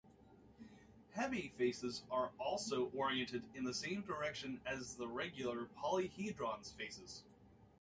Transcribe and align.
Hemi 1.15 1.49
faces 1.49 2.01
are 2.09 2.31
also 2.39 2.89
oriented 2.97 3.43
in 3.53 3.63
the 3.65 3.73
same 3.75 4.01
direction 4.01 4.59
as 4.65 4.95
the 4.95 5.07
regular 5.07 5.67
polyhedron's 5.79 6.71
faces. 6.71 7.21